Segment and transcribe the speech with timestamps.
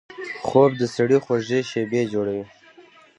[0.45, 2.45] خوب د سړي خوږې شیبې جوړوي